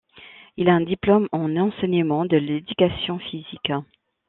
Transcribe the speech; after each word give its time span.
Il 0.57 0.67
a 0.67 0.73
un 0.73 0.81
diplôme 0.81 1.29
en 1.31 1.55
enseignement 1.57 2.25
de 2.25 2.35
l'éducation 2.35 3.19
physique. 3.19 3.71